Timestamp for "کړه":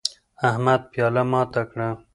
1.69-1.87